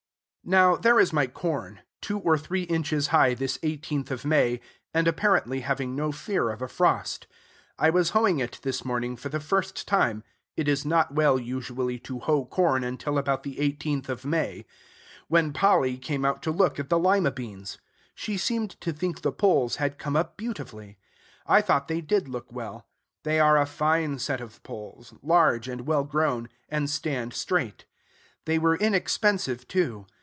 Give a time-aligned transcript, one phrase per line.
[0.43, 4.59] Now, there is my corn, two or three inches high this 18th of May,
[4.91, 7.27] and apparently having no fear of a frost.
[7.77, 10.23] I was hoeing it this morning for the first time,
[10.57, 14.65] it is not well usually to hoe corn until about the 18th of May,
[15.27, 17.77] when Polly came out to look at the Lima beans.
[18.15, 20.97] She seemed to think the poles had come up beautifully.
[21.45, 22.87] I thought they did look well:
[23.23, 27.85] they are a fine set of poles, large and well grown, and stand straight.
[28.45, 30.07] They were inexpensive, too.